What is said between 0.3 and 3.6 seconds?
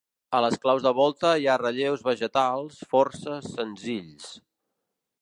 A les claus de volta hi ha relleus vegetals força